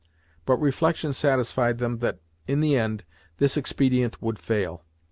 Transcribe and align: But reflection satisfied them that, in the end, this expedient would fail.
But 0.47 0.57
reflection 0.57 1.13
satisfied 1.13 1.77
them 1.77 1.99
that, 1.99 2.21
in 2.47 2.59
the 2.59 2.75
end, 2.75 3.03
this 3.37 3.55
expedient 3.55 4.19
would 4.19 4.39
fail. 4.39 4.83